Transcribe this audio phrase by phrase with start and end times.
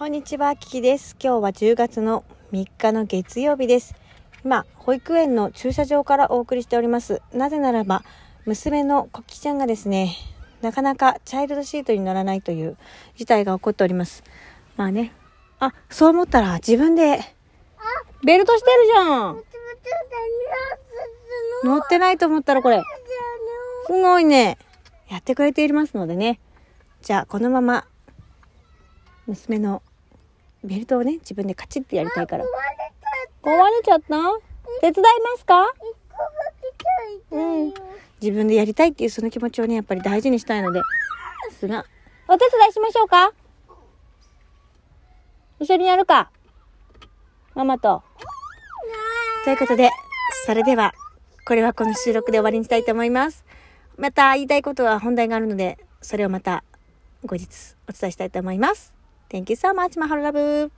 [0.00, 1.14] こんにちは、キキです。
[1.22, 3.94] 今日は10月の3日の月曜日です。
[4.42, 7.20] 今、保育園の駐車場からお送りしております。
[7.34, 8.02] なぜならば、
[8.46, 10.16] 娘のコキちゃんがですね、
[10.62, 12.78] なかなかチャイルドシートに乗らないという
[13.14, 14.24] 事態が起こっております。
[14.78, 15.12] まあね。
[15.58, 17.20] あ、そう思ったら自分で、
[18.24, 19.42] ベルトしてるじゃん
[21.62, 22.82] 乗ってないと思ったらこれ、
[23.86, 24.56] すごいね。
[25.10, 26.40] やってくれていますのでね。
[27.02, 27.86] じゃあ、このまま、
[29.26, 29.82] 娘の
[30.62, 32.44] ベルトをね、自分でカチッてやりたいから。
[33.42, 34.06] 壊れちゃった
[34.80, 35.72] 手伝いますか？
[37.30, 37.74] うん。
[38.20, 40.80] 自分でやりたいっていうその気持ちをね、やっぱり大事にしたいので。
[40.80, 41.86] ですが、
[42.28, 43.32] お手伝いしましょうか？
[45.58, 46.30] 一緒にやるか？
[47.54, 48.02] ママと。
[49.44, 49.90] ということで、
[50.46, 50.92] それでは、
[51.46, 53.44] これはこの収録で終わりにしたいと思います。
[53.96, 56.62] また言いたいことは本題があるので、それをまた
[57.24, 58.94] 後日お伝えしたいと思います。
[59.30, 60.70] Thank you so much, Mahalabu.